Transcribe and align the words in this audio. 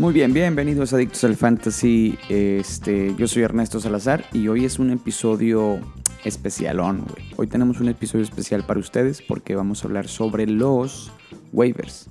Muy 0.00 0.14
bien, 0.14 0.32
bienvenidos 0.32 0.94
a 0.94 0.96
Adictos 0.96 1.24
al 1.24 1.36
Fantasy. 1.36 2.18
Este, 2.30 3.14
yo 3.18 3.28
soy 3.28 3.42
Ernesto 3.42 3.80
Salazar 3.80 4.24
y 4.32 4.48
hoy 4.48 4.64
es 4.64 4.78
un 4.78 4.90
episodio 4.92 5.78
especialón, 6.24 7.04
güey. 7.06 7.26
Hoy 7.36 7.48
tenemos 7.48 7.80
un 7.80 7.90
episodio 7.90 8.24
especial 8.24 8.64
para 8.64 8.80
ustedes 8.80 9.20
porque 9.20 9.54
vamos 9.54 9.84
a 9.84 9.88
hablar 9.88 10.08
sobre 10.08 10.46
los 10.46 11.12
waivers. 11.52 12.08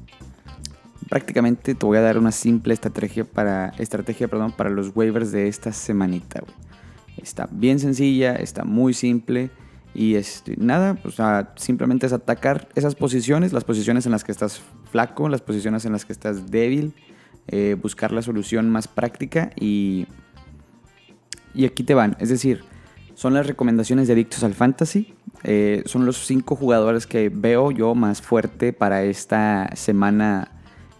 Prácticamente 1.10 1.74
te 1.74 1.84
voy 1.84 1.98
a 1.98 2.02
dar 2.02 2.20
una 2.20 2.32
simple 2.32 2.76
estrategia 2.76 3.26
para, 3.26 3.70
estrategia, 3.80 4.28
perdón, 4.28 4.52
para 4.52 4.70
los 4.70 4.96
waivers 4.96 5.32
de 5.32 5.48
esta 5.48 5.74
semanita. 5.74 6.44
Está 7.18 7.50
bien 7.52 7.80
sencilla, 7.80 8.36
está 8.36 8.66
muy 8.66 8.94
simple. 8.94 9.50
Y 9.96 10.14
este, 10.14 10.56
nada, 10.58 10.96
o 11.04 11.10
sea, 11.10 11.54
simplemente 11.56 12.06
es 12.06 12.14
atacar 12.14 12.70
esas 12.76 12.94
posiciones, 12.94 13.52
las 13.52 13.64
posiciones 13.64 14.06
en 14.06 14.12
las 14.12 14.24
que 14.24 14.32
estás 14.32 14.62
flaco, 14.92 15.28
las 15.28 15.42
posiciones 15.42 15.86
en 15.86 15.94
las 15.94 16.06
que 16.06 16.14
estás 16.14 16.52
débil, 16.52 16.94
eh, 17.52 17.76
buscar 17.82 18.12
la 18.12 18.22
solución 18.22 18.70
más 18.70 18.88
práctica 18.88 19.52
y, 19.56 20.06
y 21.54 21.66
aquí 21.66 21.84
te 21.84 21.94
van. 21.94 22.16
Es 22.20 22.30
decir, 22.30 22.64
son 23.20 23.34
las 23.34 23.46
recomendaciones 23.46 24.08
de 24.08 24.14
Adictos 24.14 24.46
al 24.46 24.54
Fantasy. 24.54 25.14
Eh, 25.44 25.84
son 25.86 26.06
los 26.06 26.26
cinco 26.26 26.56
jugadores 26.56 27.06
que 27.06 27.28
veo 27.28 27.72
yo 27.72 27.94
más 27.94 28.22
fuerte 28.22 28.72
para 28.72 29.04
esta 29.04 29.70
semana 29.76 30.52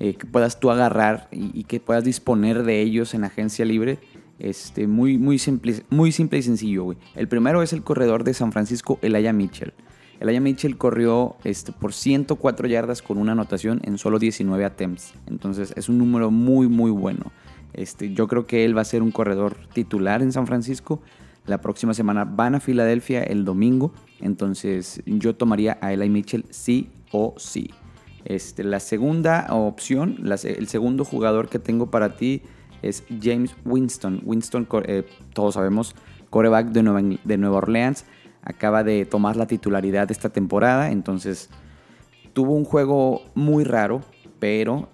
eh, 0.02 0.16
que 0.16 0.26
puedas 0.26 0.60
tú 0.60 0.70
agarrar 0.70 1.30
y, 1.32 1.64
que 1.64 1.80
puedas 1.80 2.04
disponer 2.04 2.64
de 2.64 2.82
ellos 2.82 3.14
en 3.14 3.24
agencia 3.24 3.64
libre. 3.64 4.00
Este, 4.38 4.86
muy, 4.88 5.18
muy, 5.18 5.40
simple, 5.40 5.84
muy 5.90 6.12
simple 6.12 6.40
y 6.40 6.42
sencillo. 6.42 6.94
El 7.16 7.30
primero 7.30 7.64
es 7.64 7.72
el 7.72 7.84
corredor 7.84 8.26
de 8.26 8.34
San 8.34 8.52
Francisco, 8.52 9.00
Elijah 9.02 9.32
Mitchell. 9.32 9.74
Elijah 10.20 10.42
Mitchell 10.42 10.78
corrió 10.78 11.38
este, 11.46 11.72
por 11.72 11.94
104 11.94 12.68
yardas 12.68 13.02
con 13.02 13.18
una 13.18 13.32
anotación 13.32 13.80
en 13.84 13.98
solo 13.98 14.20
19 14.20 14.66
attempts. 14.66 15.14
Entonces 15.28 15.74
es 15.78 15.88
un 15.88 15.98
número 15.98 16.30
muy, 16.30 16.68
muy 16.68 16.92
bueno. 16.92 17.32
Este, 17.74 18.14
yo 18.14 18.28
creo 18.28 18.46
que 18.46 18.66
él 18.66 18.76
va 18.76 18.82
a 18.82 18.86
ser 18.86 19.02
un 19.02 19.12
corredor 19.12 19.56
titular 19.74 20.22
en 20.22 20.34
San 20.34 20.46
Francisco. 20.46 21.02
La 21.46 21.62
próxima 21.62 21.94
semana 21.94 22.26
van 22.26 22.56
a 22.56 22.60
Filadelfia 22.60 23.24
el 23.24 23.46
domingo. 23.46 23.94
Entonces 24.20 25.02
yo 25.06 25.36
tomaría 25.36 25.78
a 25.82 25.94
Eli 25.94 26.10
Mitchell 26.10 26.46
sí 26.50 26.90
o 27.12 27.34
sí. 27.38 27.72
Este, 28.26 28.66
la 28.66 28.82
segunda 28.82 29.48
opción, 29.52 30.18
el 30.44 30.68
segundo 30.68 31.06
jugador 31.06 31.48
que 31.48 31.60
tengo 31.60 31.90
para 31.90 32.18
ti 32.18 32.42
es 32.82 33.06
James 33.22 33.56
Winston. 33.64 34.22
Winston, 34.26 34.68
eh, 34.84 35.06
todos 35.34 35.54
sabemos, 35.54 35.96
coreback 36.30 36.68
de 36.68 36.84
Nueva, 36.84 37.18
de 37.24 37.38
Nueva 37.38 37.58
Orleans 37.58 38.06
acaba 38.44 38.84
de 38.84 39.06
tomar 39.06 39.36
la 39.36 39.48
titularidad 39.48 40.08
de 40.08 40.14
esta 40.14 40.30
temporada, 40.30 40.92
entonces 40.92 41.50
tuvo 42.34 42.54
un 42.54 42.66
juego 42.66 43.22
muy 43.36 43.64
raro, 43.64 44.02
pero 44.40 44.90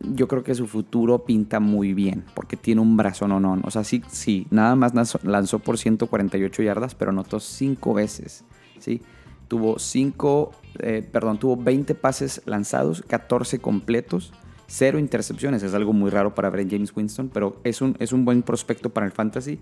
yo 0.00 0.28
creo 0.28 0.42
que 0.42 0.54
su 0.54 0.66
futuro 0.66 1.24
pinta 1.24 1.60
muy 1.60 1.92
bien, 1.92 2.24
porque 2.34 2.56
tiene 2.56 2.80
un 2.80 2.96
brazo 2.96 3.28
no. 3.28 3.60
O 3.64 3.70
sea, 3.70 3.84
sí, 3.84 4.02
sí, 4.08 4.46
nada 4.50 4.74
más 4.74 4.92
lanzó 5.22 5.58
por 5.58 5.78
148 5.78 6.62
yardas, 6.62 6.94
pero 6.94 7.10
anotó 7.10 7.38
5 7.38 7.94
veces, 7.94 8.44
¿sí? 8.78 9.02
Tuvo 9.48 9.78
5, 9.78 10.52
eh, 10.78 11.06
perdón, 11.10 11.38
tuvo 11.38 11.56
20 11.56 11.94
pases 11.94 12.40
lanzados, 12.46 13.02
14 13.06 13.58
completos, 13.58 14.32
0 14.68 14.98
intercepciones. 14.98 15.62
Es 15.62 15.74
algo 15.74 15.92
muy 15.92 16.10
raro 16.10 16.34
para 16.34 16.48
ver 16.50 16.60
en 16.60 16.70
James 16.70 16.92
Winston, 16.96 17.28
pero 17.32 17.60
es 17.64 17.82
un, 17.82 17.96
es 17.98 18.12
un 18.12 18.24
buen 18.24 18.42
prospecto 18.42 18.90
para 18.90 19.06
el 19.06 19.12
fantasy. 19.12 19.58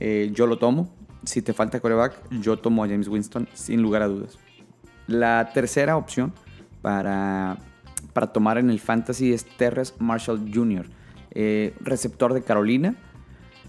Eh, 0.00 0.30
yo 0.32 0.46
lo 0.46 0.58
tomo, 0.58 0.88
si 1.24 1.42
te 1.42 1.52
falta 1.52 1.80
coreback, 1.80 2.14
yo 2.30 2.56
tomo 2.56 2.84
a 2.84 2.88
James 2.88 3.08
Winston 3.08 3.48
sin 3.54 3.82
lugar 3.82 4.02
a 4.02 4.08
dudas. 4.08 4.38
La 5.06 5.50
tercera 5.52 5.96
opción 5.96 6.32
para, 6.82 7.58
para 8.12 8.28
tomar 8.28 8.58
en 8.58 8.70
el 8.70 8.80
fantasy 8.80 9.32
es 9.32 9.44
Terrence 9.44 9.94
Marshall 9.98 10.50
Jr., 10.52 10.86
eh, 11.32 11.74
receptor 11.80 12.34
de 12.34 12.42
Carolina. 12.42 12.96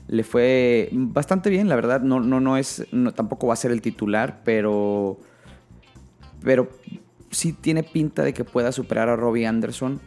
Le 0.08 0.23
fue 0.23 0.89
bastante 0.91 1.50
bien, 1.50 1.69
la 1.69 1.75
verdad. 1.75 2.02
No, 2.02 2.19
no, 2.19 2.39
no 2.39 2.58
es, 2.58 2.86
tampoco 3.16 3.47
va 3.47 3.53
a 3.53 3.57
ser 3.57 3.72
el 3.72 3.81
titular, 3.81 4.41
pero, 4.44 5.19
pero 6.44 6.69
sí 7.29 7.53
tiene 7.53 7.84
pinta 7.84 8.23
de 8.23 8.34
que 8.34 8.44
pueda 8.44 8.72
superar 8.72 9.07
a 9.09 9.16
Robbie 9.16 9.46
Anderson 9.46 10.02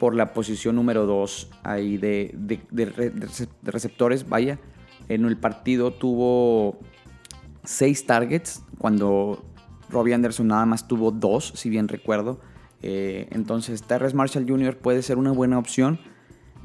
por 0.00 0.14
la 0.14 0.32
posición 0.32 0.74
número 0.74 1.06
2 1.06 1.50
ahí 1.62 1.96
de, 1.96 2.34
de 2.34 3.40
receptores. 3.62 4.28
Vaya, 4.28 4.58
en 5.08 5.24
el 5.24 5.36
partido 5.36 5.92
tuvo 5.92 6.78
seis 7.64 8.06
targets 8.06 8.62
cuando 8.78 9.44
Robbie 9.90 10.14
Anderson 10.14 10.48
nada 10.48 10.66
más 10.66 10.88
tuvo 10.88 11.10
dos, 11.10 11.52
si 11.54 11.70
bien 11.70 11.88
recuerdo. 11.88 12.40
Eh, 12.82 13.28
entonces, 13.30 13.82
Terrence 13.82 14.14
Marshall 14.14 14.46
Jr. 14.46 14.76
puede 14.76 15.02
ser 15.02 15.16
una 15.16 15.30
buena 15.30 15.58
opción. 15.58 15.98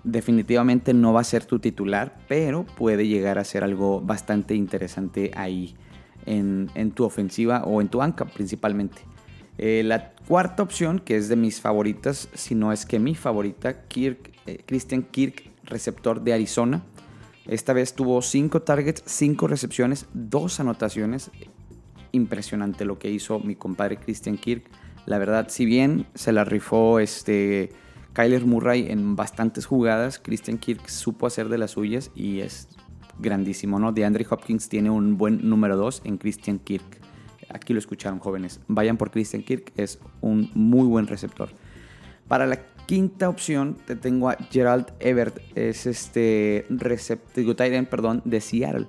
Definitivamente 0.03 0.93
no 0.93 1.13
va 1.13 1.21
a 1.21 1.23
ser 1.23 1.45
tu 1.45 1.59
titular, 1.59 2.17
pero 2.27 2.65
puede 2.65 3.07
llegar 3.07 3.37
a 3.37 3.43
ser 3.43 3.63
algo 3.63 4.01
bastante 4.01 4.55
interesante 4.55 5.31
ahí 5.35 5.75
en, 6.25 6.91
tu 6.91 7.05
ofensiva 7.05 7.63
o 7.63 7.81
en 7.81 7.89
tu 7.89 7.99
banca 7.99 8.25
principalmente. 8.25 9.01
Eh, 9.57 9.83
la 9.85 10.13
cuarta 10.27 10.63
opción, 10.63 10.99
que 10.99 11.17
es 11.17 11.27
de 11.27 11.35
mis 11.35 11.59
favoritas, 11.59 12.29
si 12.33 12.55
no 12.55 12.71
es 12.71 12.85
que 12.85 12.99
mi 12.99 13.15
favorita, 13.15 13.87
Kirk, 13.87 14.31
eh, 14.45 14.59
Christian 14.65 15.03
Kirk, 15.03 15.51
receptor 15.63 16.21
de 16.21 16.33
Arizona. 16.33 16.83
Esta 17.49 17.73
vez 17.73 17.95
tuvo 17.95 18.21
5 18.21 18.61
targets, 18.61 19.01
5 19.07 19.47
recepciones, 19.47 20.05
2 20.13 20.59
anotaciones. 20.59 21.31
Impresionante 22.11 22.85
lo 22.85 22.99
que 22.99 23.09
hizo 23.09 23.39
mi 23.39 23.55
compadre 23.55 23.97
Christian 23.97 24.37
Kirk. 24.37 24.69
La 25.07 25.17
verdad, 25.17 25.47
si 25.49 25.65
bien 25.65 26.05
se 26.13 26.31
la 26.31 26.45
rifó 26.45 26.99
este 26.99 27.71
Kyler 28.13 28.45
Murray 28.45 28.91
en 28.91 29.15
bastantes 29.15 29.65
jugadas, 29.65 30.19
Christian 30.19 30.59
Kirk 30.59 30.87
supo 30.89 31.25
hacer 31.25 31.49
de 31.49 31.57
las 31.57 31.71
suyas 31.71 32.11
y 32.13 32.41
es 32.41 32.69
grandísimo, 33.17 33.79
¿no? 33.79 33.93
De 33.93 34.05
Andre 34.05 34.27
Hopkins 34.29 34.69
tiene 34.69 34.91
un 34.91 35.17
buen 35.17 35.49
número 35.49 35.75
2 35.75 36.03
en 36.05 36.17
Christian 36.19 36.59
Kirk. 36.59 36.99
Aquí 37.49 37.73
lo 37.73 37.79
escucharon 37.79 38.19
jóvenes. 38.19 38.59
Vayan 38.67 38.97
por 38.97 39.09
Christian 39.09 39.41
Kirk, 39.41 39.73
es 39.75 39.97
un 40.21 40.51
muy 40.53 40.85
buen 40.85 41.07
receptor. 41.07 41.49
Para 42.27 42.45
la 42.45 42.59
quinta 42.89 43.29
opción 43.29 43.77
te 43.85 43.95
tengo 43.95 44.29
a 44.29 44.37
Gerald 44.49 44.87
Everett, 44.99 45.39
es 45.53 45.85
este 45.85 46.65
receptivo 46.71 47.55
perdón, 47.87 48.23
de 48.25 48.41
Seattle. 48.41 48.87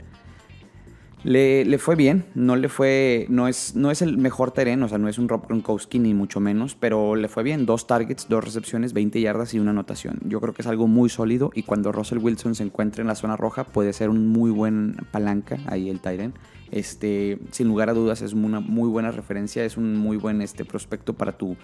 Le, 1.22 1.76
fue 1.76 1.96
bien, 1.96 2.24
no 2.34 2.56
le 2.56 2.70
fue, 2.70 3.26
no 3.28 3.46
es, 3.46 3.76
no 3.76 3.90
es 3.90 4.00
el 4.00 4.16
mejor 4.16 4.52
terreno, 4.52 4.86
o 4.86 4.88
sea, 4.88 4.96
no 4.96 5.06
es 5.06 5.18
un 5.18 5.28
Rob 5.28 5.46
Gronkowski 5.46 5.98
ni 5.98 6.14
mucho 6.14 6.40
menos, 6.40 6.74
pero 6.80 7.14
le 7.14 7.28
fue 7.28 7.42
bien, 7.42 7.66
dos 7.66 7.86
targets, 7.86 8.26
dos 8.26 8.42
recepciones, 8.42 8.94
20 8.94 9.20
yardas 9.20 9.52
y 9.52 9.58
una 9.58 9.72
anotación. 9.72 10.18
Yo 10.24 10.40
creo 10.40 10.54
que 10.54 10.62
es 10.62 10.68
algo 10.68 10.86
muy 10.86 11.10
sólido 11.10 11.50
y 11.54 11.64
cuando 11.64 11.92
Russell 11.92 12.20
Wilson 12.20 12.54
se 12.54 12.62
encuentre 12.62 13.02
en 13.02 13.06
la 13.06 13.16
zona 13.16 13.36
roja 13.36 13.64
puede 13.64 13.92
ser 13.92 14.08
un 14.08 14.28
muy 14.28 14.50
buen 14.50 14.96
palanca 15.10 15.58
ahí 15.66 15.90
el 15.90 16.00
Tyrant. 16.00 16.34
Este, 16.70 17.38
sin 17.50 17.68
lugar 17.68 17.90
a 17.90 17.92
dudas 17.92 18.22
es 18.22 18.32
una 18.32 18.60
muy 18.60 18.88
buena 18.88 19.10
referencia, 19.10 19.62
es 19.62 19.76
un 19.76 19.94
muy 19.96 20.16
buen 20.16 20.40
este 20.40 20.64
prospecto 20.64 21.12
para 21.12 21.36
tu 21.36 21.58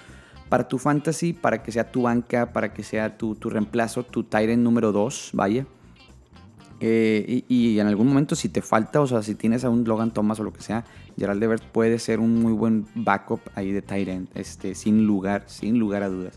para 0.49 0.69
tu 0.69 0.79
fantasy, 0.79 1.33
para 1.33 1.63
que 1.63 1.73
sea 1.73 1.91
tu 1.91 2.03
banca, 2.03 2.53
para 2.53 2.73
que 2.73 2.83
sea 2.83 3.17
tu, 3.17 3.35
reemplazo, 3.43 4.05
tu 4.05 4.25
Tyrant 4.25 4.63
número 4.63 4.93
2, 4.93 5.31
vaya. 5.35 5.67
Eh, 6.81 7.45
y, 7.49 7.79
en 7.79 7.87
algún 7.87 8.07
momento 8.07 8.35
si 8.35 8.51
te 8.51 8.61
falta, 8.61 9.01
o 9.01 9.07
sea, 9.07 9.23
si 9.23 9.35
tienes 9.35 9.65
a 9.65 9.71
un 9.71 9.85
Logan 9.85 10.13
Thomas 10.13 10.39
o 10.41 10.45
lo 10.45 10.53
que 10.53 10.61
sea, 10.61 10.85
Gerald 11.19 11.43
Everett 11.43 11.65
puede 11.65 11.99
ser 11.99 12.21
un 12.21 12.39
muy 12.41 12.53
buen 12.53 12.87
backup 12.95 13.41
ahí 13.55 13.73
de 13.73 13.81
Tyrant, 13.81 14.29
este, 14.37 14.75
sin 14.75 15.07
lugar, 15.07 15.45
sin 15.47 15.79
lugar 15.79 16.03
a 16.03 16.09
dudas. 16.09 16.35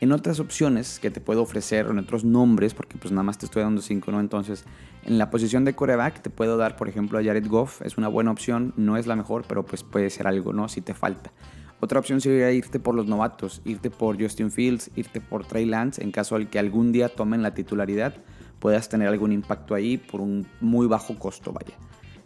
En 0.00 0.12
otras 0.12 0.38
opciones 0.38 1.00
que 1.00 1.10
te 1.10 1.20
puedo 1.20 1.42
ofrecer, 1.42 1.86
en 1.86 1.98
otros 1.98 2.24
nombres, 2.24 2.74
porque 2.74 2.98
pues 2.98 3.12
nada 3.12 3.24
más 3.24 3.38
te 3.38 3.46
estoy 3.46 3.62
dando 3.62 3.82
5, 3.82 4.12
¿no? 4.12 4.20
Entonces, 4.20 4.64
en 5.04 5.18
la 5.18 5.30
posición 5.30 5.64
de 5.64 5.74
coreback 5.74 6.22
te 6.22 6.30
puedo 6.30 6.56
dar, 6.56 6.76
por 6.76 6.88
ejemplo, 6.88 7.18
a 7.18 7.24
Jared 7.24 7.46
Goff, 7.48 7.82
es 7.82 7.98
una 7.98 8.06
buena 8.06 8.30
opción, 8.30 8.74
no 8.76 8.96
es 8.96 9.06
la 9.06 9.16
mejor, 9.16 9.44
pero 9.48 9.64
pues 9.64 9.82
puede 9.82 10.10
ser 10.10 10.28
algo, 10.28 10.52
¿no? 10.52 10.68
Si 10.68 10.80
te 10.80 10.94
falta. 10.94 11.32
Otra 11.80 12.00
opción 12.00 12.20
sería 12.20 12.50
irte 12.50 12.80
por 12.80 12.94
los 12.94 13.06
novatos, 13.06 13.62
irte 13.64 13.90
por 13.90 14.20
Justin 14.20 14.50
Fields, 14.50 14.90
irte 14.96 15.20
por 15.20 15.46
Trey 15.46 15.64
Lance, 15.64 16.02
en 16.02 16.10
caso 16.10 16.38
de 16.38 16.48
que 16.48 16.58
algún 16.58 16.90
día 16.90 17.08
tomen 17.08 17.42
la 17.42 17.54
titularidad, 17.54 18.14
puedas 18.58 18.88
tener 18.88 19.06
algún 19.08 19.32
impacto 19.32 19.74
ahí 19.74 19.96
por 19.96 20.20
un 20.20 20.46
muy 20.60 20.88
bajo 20.88 21.16
costo, 21.16 21.52
vaya. 21.52 21.74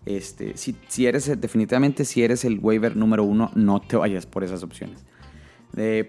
Este, 0.06 0.56
si, 0.56 1.06
eres, 1.06 1.40
definitivamente 1.40 2.04
si 2.04 2.22
eres 2.22 2.44
el 2.44 2.58
waiver 2.60 2.96
número 2.96 3.24
uno, 3.24 3.50
no 3.54 3.80
te 3.80 3.96
vayas 3.96 4.26
por 4.26 4.42
esas 4.42 4.62
opciones. 4.62 5.04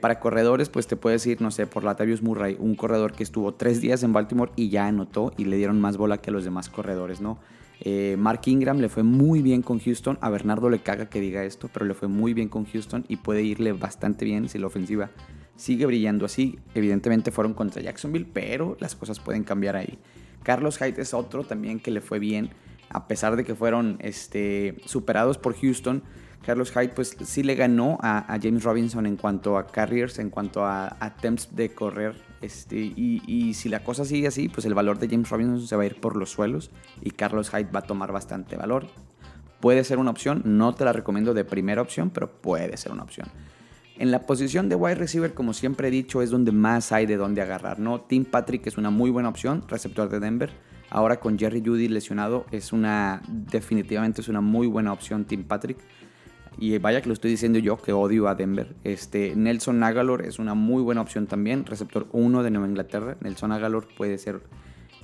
para 0.01 0.19
corredores, 0.19 0.69
pues 0.69 0.87
te 0.87 0.95
puedes 0.95 1.25
ir, 1.27 1.41
no 1.41 1.51
sé, 1.51 1.67
por 1.67 1.83
Latavius 1.83 2.21
Murray, 2.21 2.55
un 2.59 2.75
corredor 2.75 3.11
que 3.11 3.23
estuvo 3.23 3.53
tres 3.53 3.81
días 3.81 4.03
en 4.03 4.13
Baltimore 4.13 4.51
y 4.55 4.69
ya 4.69 4.87
anotó 4.87 5.33
y 5.37 5.45
le 5.45 5.57
dieron 5.57 5.79
más 5.81 5.97
bola 5.97 6.17
que 6.19 6.29
a 6.29 6.33
los 6.33 6.45
demás 6.45 6.69
corredores, 6.69 7.21
¿no? 7.21 7.39
Eh, 7.81 8.15
Mark 8.17 8.41
Ingram 8.45 8.79
le 8.79 8.89
fue 8.89 9.03
muy 9.03 9.41
bien 9.41 9.61
con 9.61 9.79
Houston. 9.79 10.17
A 10.21 10.29
Bernardo 10.29 10.69
le 10.69 10.79
caga 10.79 11.09
que 11.09 11.19
diga 11.19 11.43
esto, 11.43 11.69
pero 11.71 11.85
le 11.85 11.93
fue 11.93 12.07
muy 12.07 12.33
bien 12.33 12.49
con 12.49 12.65
Houston 12.65 13.05
y 13.07 13.17
puede 13.17 13.43
irle 13.43 13.73
bastante 13.73 14.25
bien 14.25 14.49
si 14.49 14.57
la 14.57 14.67
ofensiva 14.67 15.11
sigue 15.55 15.85
brillando 15.85 16.25
así. 16.25 16.59
Evidentemente 16.73 17.31
fueron 17.31 17.53
contra 17.53 17.81
Jacksonville, 17.81 18.27
pero 18.31 18.77
las 18.79 18.95
cosas 18.95 19.19
pueden 19.19 19.43
cambiar 19.43 19.75
ahí. 19.75 19.99
Carlos 20.43 20.77
Hyde 20.77 21.01
es 21.01 21.13
otro 21.13 21.43
también 21.43 21.79
que 21.79 21.91
le 21.91 22.01
fue 22.01 22.19
bien, 22.19 22.49
a 22.89 23.07
pesar 23.07 23.35
de 23.35 23.43
que 23.43 23.55
fueron 23.55 23.97
este, 24.01 24.75
superados 24.85 25.37
por 25.37 25.55
Houston. 25.55 26.03
Carlos 26.45 26.71
Hyde 26.71 26.89
pues 26.89 27.15
sí 27.23 27.41
le 27.43 27.55
ganó 27.55 27.97
a, 28.01 28.37
James 28.41 28.63
Robinson 28.63 29.05
en 29.05 29.15
cuanto 29.15 29.57
a 29.57 29.67
carriers, 29.67 30.19
en 30.19 30.29
cuanto 30.29 30.65
a 30.65 30.97
attempts 30.99 31.55
de 31.55 31.69
correr. 31.69 32.15
Este, 32.43 32.75
y, 32.75 33.53
si 33.53 33.69
la 33.69 33.85
cosa 33.85 34.03
sigue 34.03 34.27
así, 34.27 34.49
pues 34.49 34.65
el 34.65 34.73
valor 34.73 34.99
de 34.99 35.07
James 35.07 35.29
Robinson 35.29 35.65
se 35.65 35.77
va 35.77 35.83
a 35.83 35.85
ir 35.85 36.01
por 36.01 36.17
los 36.17 36.29
suelos 36.29 36.71
y 37.01 37.11
Carlos 37.11 37.49
Hyde 37.49 37.71
va 37.73 37.79
a 37.79 37.83
tomar 37.83 38.11
bastante 38.11 38.57
valor. 38.57 38.87
Puede 39.61 39.85
ser 39.85 39.97
una 39.97 40.11
opción, 40.11 40.41
no 40.43 40.75
te 40.75 40.83
la 40.83 40.91
recomiendo 40.91 41.33
de 41.33 41.45
primera 41.45 41.81
opción, 41.81 42.09
pero 42.09 42.29
puede 42.41 42.75
ser 42.75 42.91
una 42.91 43.03
opción. 43.03 43.29
En 43.97 44.11
la 44.11 44.23
posición 44.23 44.67
de 44.67 44.75
wide 44.75 44.95
receiver, 44.95 45.33
como 45.33 45.53
siempre 45.53 45.87
he 45.87 45.91
dicho, 45.91 46.21
es 46.21 46.31
donde 46.31 46.51
más 46.51 46.91
hay 46.91 47.05
de 47.05 47.15
dónde 47.15 47.41
agarrar, 47.41 47.79
¿no? 47.79 48.01
Tim 48.01 48.25
Patrick 48.25 48.67
es 48.67 48.77
una 48.77 48.89
muy 48.89 49.09
buena 49.09 49.29
opción, 49.29 49.63
receptor 49.69 50.09
de 50.09 50.19
Denver. 50.19 50.51
Ahora 50.89 51.21
con 51.21 51.39
Jerry 51.39 51.63
Judy 51.65 51.87
lesionado, 51.87 52.45
es 52.51 52.73
una, 52.73 53.21
definitivamente 53.29 54.19
es 54.19 54.27
una 54.27 54.41
muy 54.41 54.67
buena 54.67 54.91
opción 54.91 55.23
Tim 55.23 55.45
Patrick. 55.45 55.77
Y 56.57 56.77
vaya 56.77 57.01
que 57.01 57.07
lo 57.07 57.13
estoy 57.13 57.31
diciendo 57.31 57.59
yo, 57.59 57.81
que 57.81 57.93
odio 57.93 58.27
a 58.27 58.35
Denver. 58.35 58.75
Este, 58.83 59.35
Nelson 59.35 59.83
Agalor 59.83 60.25
es 60.25 60.39
una 60.39 60.53
muy 60.53 60.81
buena 60.81 61.01
opción 61.01 61.27
también, 61.27 61.65
receptor 61.65 62.07
1 62.11 62.43
de 62.43 62.51
Nueva 62.51 62.67
Inglaterra. 62.67 63.17
Nelson 63.21 63.51
Agalor 63.51 63.87
puede 63.97 64.17
ser 64.17 64.41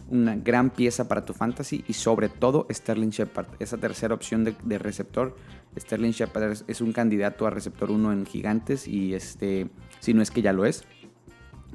una 0.10 0.36
gran 0.36 0.70
pieza 0.70 1.08
para 1.08 1.26
tu 1.26 1.34
fantasy 1.34 1.84
y 1.88 1.94
sobre 1.94 2.30
todo 2.30 2.68
Sterling 2.72 3.10
Shepard. 3.10 3.48
Esa 3.60 3.78
tercera 3.78 4.14
opción 4.14 4.44
de, 4.44 4.78
receptor, 4.78 5.36
Sterling 5.78 6.12
Shepard 6.12 6.64
es, 6.68 6.82
un 6.82 6.94
candidato 6.94 7.46
a 7.46 7.50
receptor 7.50 7.92
1 7.92 8.12
en 8.14 8.26
gigantes 8.26 8.88
y 8.88 9.14
este, 9.14 9.70
si 10.00 10.14
no 10.14 10.22
es 10.22 10.32
que 10.32 10.42
ya 10.42 10.54
lo 10.54 10.66
es, 10.66 10.84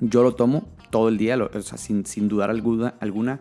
yo 0.01 0.23
lo 0.23 0.35
tomo 0.35 0.69
todo 0.91 1.09
el 1.09 1.19
día, 1.19 1.37
sin, 1.77 2.05
sin, 2.07 2.29
dudar 2.29 2.51
alguna. 2.51 2.95
alguna. 3.01 3.41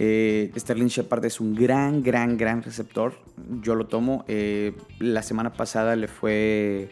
Eh, 0.00 0.52
Sterling 0.56 0.86
Shepard 0.86 1.24
es 1.24 1.40
un 1.40 1.56
gran, 1.56 2.04
gran, 2.04 2.36
gran 2.36 2.62
receptor. 2.62 3.14
Yo 3.60 3.74
lo 3.74 3.88
tomo. 3.88 4.24
Eh, 4.28 4.72
la 5.00 5.24
semana 5.24 5.52
pasada 5.52 5.96
le 5.96 6.06
fue 6.06 6.90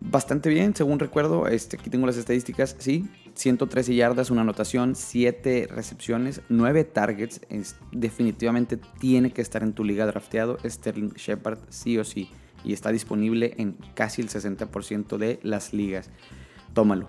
bastante 0.00 0.48
bien, 0.48 0.76
según 0.76 1.00
recuerdo. 1.00 1.48
Este, 1.48 1.76
aquí 1.76 1.90
tengo 1.90 2.06
las 2.06 2.16
estadísticas. 2.16 2.76
Sí, 2.78 3.08
113 3.34 3.96
yardas, 3.96 4.30
una 4.30 4.42
anotación, 4.42 4.94
7 4.94 5.66
recepciones, 5.68 6.42
9 6.48 6.84
targets. 6.84 7.40
definitivamente 7.90 8.78
tiene 9.00 9.32
que 9.32 9.42
estar 9.42 9.64
en 9.64 9.72
tu 9.72 9.82
liga 9.82 10.06
drafteado. 10.06 10.58
Sterling 10.64 11.14
Shepard, 11.16 11.58
sí 11.70 11.98
o 11.98 12.04
sí. 12.04 12.30
Y 12.62 12.72
está 12.72 12.92
disponible 12.92 13.54
en 13.58 13.76
casi 13.94 14.22
el 14.22 14.28
60% 14.28 15.18
de 15.18 15.40
las 15.42 15.72
ligas. 15.72 16.08
Tómalo. 16.72 17.08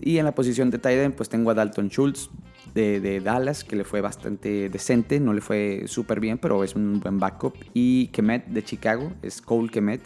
Y 0.00 0.18
en 0.18 0.24
la 0.24 0.34
posición 0.34 0.70
de 0.70 0.78
tight 0.78 1.14
pues 1.14 1.28
tengo 1.28 1.52
a 1.52 1.54
Dalton 1.54 1.90
Schultz 1.90 2.28
de, 2.74 3.00
de, 3.00 3.20
Dallas, 3.20 3.64
que 3.64 3.76
le 3.76 3.84
fue 3.84 4.00
bastante 4.00 4.68
decente. 4.68 5.20
No 5.20 5.32
le 5.32 5.40
fue 5.40 5.84
súper 5.86 6.20
bien, 6.20 6.38
pero 6.38 6.64
es 6.64 6.74
un 6.74 7.00
buen 7.00 7.18
backup. 7.18 7.54
Y 7.74 8.08
Kemet 8.08 8.46
de 8.46 8.62
Chicago, 8.62 9.12
es 9.22 9.40
Cole 9.42 9.70
Kemet 9.70 10.00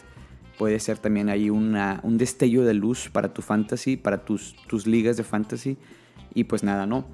puede 0.62 0.78
ser 0.78 0.98
también 0.98 1.28
ahí 1.28 1.50
una, 1.50 1.98
un 2.04 2.18
destello 2.18 2.64
de 2.64 2.72
luz 2.72 3.08
para 3.10 3.34
tu 3.34 3.42
fantasy, 3.42 3.96
para 3.96 4.24
tus, 4.24 4.54
tus 4.68 4.86
ligas 4.86 5.16
de 5.16 5.24
fantasy. 5.24 5.76
Y 6.34 6.44
pues 6.44 6.62
nada, 6.62 6.86
¿no? 6.86 7.04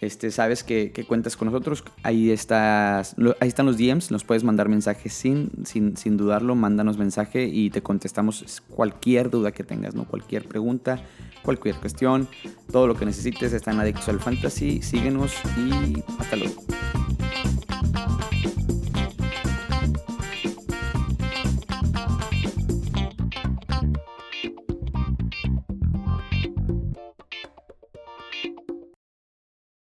Este, 0.00 0.30
sabes 0.30 0.62
que, 0.62 0.92
cuentas 1.08 1.36
con 1.36 1.46
nosotros. 1.46 1.82
Ahí, 2.02 2.30
estás, 2.30 3.16
ahí 3.40 3.48
están 3.48 3.66
los 3.66 3.78
DMs. 3.78 4.10
Nos 4.10 4.24
puedes 4.24 4.44
mandar 4.44 4.68
mensajes 4.68 5.12
sin, 5.12 5.50
sin, 5.64 5.96
sin 5.96 6.16
dudarlo. 6.16 6.54
Mándanos 6.54 6.98
mensaje 6.98 7.46
y 7.46 7.70
te 7.70 7.82
contestamos 7.82 8.62
cualquier 8.68 9.30
duda 9.30 9.52
que 9.52 9.64
tengas, 9.64 9.94
¿no? 9.94 10.04
Cualquier 10.04 10.46
pregunta, 10.46 11.02
cualquier 11.42 11.76
cuestión. 11.76 12.28
Todo 12.70 12.86
lo 12.86 12.94
que 12.94 13.06
necesites 13.06 13.52
está 13.52 13.70
en 13.70 13.80
Adictos 13.80 14.08
al 14.08 14.20
Fantasy. 14.20 14.82
Síguenos 14.82 15.32
y 15.56 16.02
hasta 16.18 16.36
luego. 16.36 16.62